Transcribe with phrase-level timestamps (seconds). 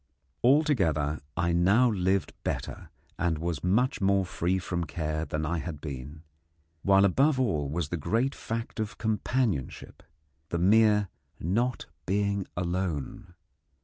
[0.43, 5.79] Altogether, I now lived better and was much more free from care than I had
[5.79, 6.23] been;
[6.81, 10.01] while above all was the great fact of companionship
[10.49, 11.09] the mere
[11.39, 13.35] not being alone.